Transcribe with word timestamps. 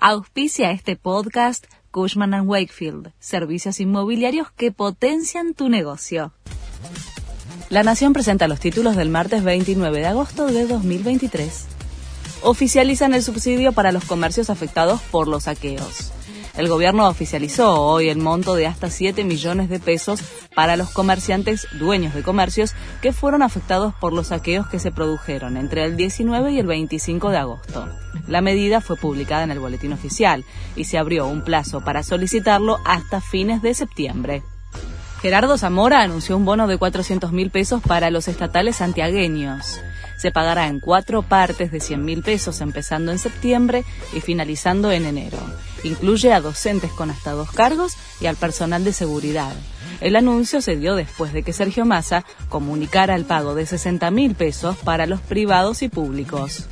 Auspicia 0.00 0.70
este 0.70 0.94
podcast 0.94 1.66
Cushman⁇ 1.90 2.30
Wakefield, 2.46 3.10
servicios 3.18 3.80
inmobiliarios 3.80 4.52
que 4.52 4.70
potencian 4.70 5.54
tu 5.54 5.68
negocio. 5.68 6.32
La 7.68 7.82
Nación 7.82 8.12
presenta 8.12 8.46
los 8.46 8.60
títulos 8.60 8.94
del 8.94 9.08
martes 9.08 9.42
29 9.42 9.98
de 9.98 10.06
agosto 10.06 10.46
de 10.46 10.68
2023. 10.68 11.77
Oficializan 12.42 13.14
el 13.14 13.22
subsidio 13.22 13.72
para 13.72 13.92
los 13.92 14.04
comercios 14.04 14.48
afectados 14.48 15.00
por 15.10 15.28
los 15.28 15.44
saqueos. 15.44 16.12
El 16.56 16.68
gobierno 16.68 17.08
oficializó 17.08 17.80
hoy 17.82 18.08
el 18.08 18.18
monto 18.18 18.54
de 18.54 18.66
hasta 18.66 18.90
7 18.90 19.22
millones 19.24 19.68
de 19.68 19.78
pesos 19.78 20.20
para 20.54 20.76
los 20.76 20.90
comerciantes 20.90 21.68
dueños 21.78 22.14
de 22.14 22.22
comercios 22.22 22.74
que 23.00 23.12
fueron 23.12 23.42
afectados 23.42 23.94
por 23.94 24.12
los 24.12 24.28
saqueos 24.28 24.66
que 24.68 24.80
se 24.80 24.90
produjeron 24.90 25.56
entre 25.56 25.84
el 25.84 25.96
19 25.96 26.52
y 26.52 26.58
el 26.58 26.66
25 26.66 27.30
de 27.30 27.38
agosto. 27.38 27.88
La 28.26 28.40
medida 28.40 28.80
fue 28.80 28.96
publicada 28.96 29.44
en 29.44 29.52
el 29.52 29.60
boletín 29.60 29.92
oficial 29.92 30.44
y 30.74 30.84
se 30.84 30.98
abrió 30.98 31.28
un 31.28 31.42
plazo 31.42 31.80
para 31.84 32.02
solicitarlo 32.02 32.78
hasta 32.84 33.20
fines 33.20 33.62
de 33.62 33.74
septiembre. 33.74 34.42
Gerardo 35.22 35.58
Zamora 35.58 36.02
anunció 36.02 36.36
un 36.36 36.44
bono 36.44 36.66
de 36.66 36.76
400 36.76 37.32
mil 37.32 37.50
pesos 37.50 37.82
para 37.82 38.10
los 38.10 38.28
estatales 38.28 38.76
santiagueños. 38.76 39.80
Se 40.18 40.32
pagará 40.32 40.66
en 40.66 40.80
cuatro 40.80 41.22
partes 41.22 41.70
de 41.70 41.80
100 41.80 42.04
mil 42.04 42.22
pesos 42.22 42.60
empezando 42.60 43.12
en 43.12 43.18
septiembre 43.18 43.84
y 44.12 44.20
finalizando 44.20 44.90
en 44.90 45.06
enero. 45.06 45.38
Incluye 45.84 46.32
a 46.32 46.40
docentes 46.40 46.90
con 46.90 47.08
hasta 47.10 47.30
dos 47.30 47.52
cargos 47.52 47.94
y 48.20 48.26
al 48.26 48.34
personal 48.36 48.84
de 48.84 48.92
seguridad. 48.92 49.54
El 50.00 50.16
anuncio 50.16 50.60
se 50.60 50.76
dio 50.76 50.96
después 50.96 51.32
de 51.32 51.44
que 51.44 51.52
Sergio 51.52 51.84
Massa 51.84 52.24
comunicara 52.48 53.14
el 53.14 53.24
pago 53.24 53.54
de 53.54 53.64
60 53.64 54.10
mil 54.10 54.34
pesos 54.34 54.76
para 54.78 55.06
los 55.06 55.20
privados 55.20 55.82
y 55.82 55.88
públicos. 55.88 56.66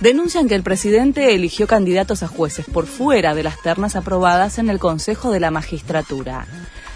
Denuncian 0.00 0.48
que 0.48 0.56
el 0.56 0.64
presidente 0.64 1.34
eligió 1.34 1.66
candidatos 1.68 2.22
a 2.22 2.28
jueces 2.28 2.66
por 2.66 2.86
fuera 2.86 3.34
de 3.34 3.44
las 3.44 3.62
ternas 3.62 3.94
aprobadas 3.94 4.58
en 4.58 4.68
el 4.68 4.80
Consejo 4.80 5.30
de 5.30 5.40
la 5.40 5.52
Magistratura. 5.52 6.46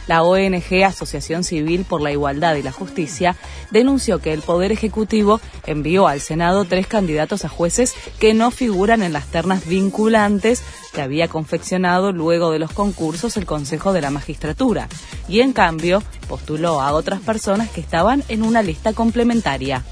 La 0.09 0.23
ONG 0.23 0.85
Asociación 0.85 1.45
Civil 1.45 1.85
por 1.85 2.01
la 2.01 2.11
Igualdad 2.11 2.57
y 2.57 2.63
la 2.63 2.73
Justicia 2.73 3.37
denunció 3.71 4.19
que 4.19 4.33
el 4.33 4.43
Poder 4.43 4.73
Ejecutivo 4.73 5.41
envió 5.67 6.09
al 6.09 6.21
Senado 6.21 6.65
tres 6.65 6.87
candidatos 6.87 7.45
a 7.45 7.49
jueces 7.49 7.95
que 8.19 8.35
no 8.35 8.51
figuran 8.51 9.03
en 9.03 9.13
las 9.13 9.27
ternas 9.27 9.67
vinculantes 9.67 10.63
que 10.95 11.03
había 11.03 11.29
confeccionado 11.29 12.11
luego 12.13 12.51
de 12.51 12.59
los 12.59 12.73
concursos 12.73 13.37
el 13.37 13.47
Consejo 13.47 13.93
de 13.93 14.01
la 14.01 14.11
Magistratura 14.11 14.89
y 15.29 15.41
en 15.41 15.53
cambio 15.53 16.03
postuló 16.27 16.81
a 16.81 16.93
otras 16.93 17.21
personas 17.21 17.69
que 17.71 17.83
estaban 17.83 18.25
en 18.29 18.43
una 18.43 18.63
lista 18.63 18.95
complementaria. 18.95 19.85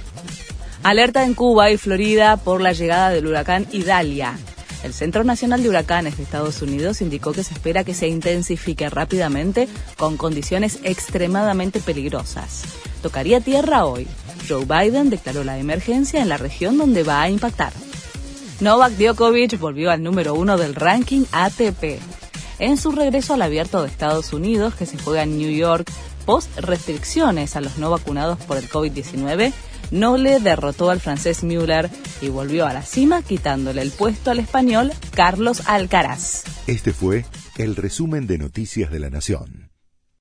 Alerta 0.83 1.25
en 1.25 1.35
Cuba 1.35 1.71
y 1.71 1.77
Florida 1.77 2.37
por 2.39 2.61
la 2.61 2.73
llegada 2.73 3.11
del 3.11 3.27
huracán 3.27 3.67
Idalia. 3.73 4.39
El 4.83 4.93
Centro 4.93 5.25
Nacional 5.25 5.63
de 5.63 5.69
Huracanes 5.69 6.17
de 6.17 6.23
Estados 6.23 6.63
Unidos 6.63 7.01
indicó 7.01 7.33
que 7.33 7.43
se 7.43 7.55
espera 7.55 7.85
que 7.85 7.95
se 7.95 8.09
intensifique 8.09 8.89
rápidamente 8.89 9.69
con 9.97 10.17
condiciones 10.17 10.79
extremadamente 10.85 11.81
peligrosas. 11.81 12.63
Tocaría 13.03 13.41
tierra 13.41 13.85
hoy. 13.85 14.07
Joe 14.49 14.65
Biden 14.65 15.11
declaró 15.11 15.45
la 15.45 15.59
emergencia 15.59 16.23
en 16.23 16.29
la 16.29 16.37
región 16.37 16.79
donde 16.79 17.03
va 17.03 17.23
a 17.23 17.31
impactar. 17.31 17.73
Novak 18.61 18.93
Djokovic 18.93 19.59
volvió 19.59 19.91
al 19.91 20.03
número 20.03 20.35
uno 20.35 20.57
del 20.57 20.75
ranking 20.75 21.25
ATP. 21.33 22.01
En 22.59 22.79
su 22.79 22.93
regreso 22.93 23.35
al 23.35 23.43
abierto 23.43 23.83
de 23.83 23.89
Estados 23.89 24.33
Unidos, 24.33 24.75
que 24.75 24.87
se 24.87 24.99
juega 24.99 25.25
en 25.25 25.37
New 25.37 25.51
York, 25.51 25.91
post 26.25 26.57
restricciones 26.59 27.55
a 27.55 27.61
los 27.61 27.77
no 27.77 27.91
vacunados 27.91 28.39
por 28.39 28.57
el 28.57 28.69
COVID-19, 28.69 29.53
Nole 29.91 30.41
derrotó 30.41 30.91
al 30.91 31.01
francés 31.01 31.45
Müller 31.45 31.91
y 32.21 32.29
volvió 32.29 32.67
a 32.67 32.73
la 32.73 32.83
cima 32.83 33.23
quitándole 33.23 33.83
el 33.83 33.91
puesto 33.91 34.31
al 34.31 34.39
español 34.39 34.93
Carlos 35.15 35.63
Alcaraz. 35.67 36.45
Este 36.67 36.93
fue 36.93 37.25
el 37.57 37.77
resumen 37.77 38.27
de 38.27 38.39
Noticias 38.39 38.91
de 38.91 39.01
la 39.01 39.11
Nación. 39.11 39.76